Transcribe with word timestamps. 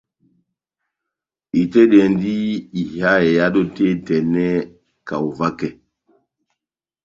Itɛ́dɛndi 1.61 2.33
iha 2.81 3.11
ehádo 3.29 3.61
tɛ́h 3.75 3.89
etɛnɛ 3.93 4.45
kaho 5.07 5.29
vakɛ. 5.39 5.67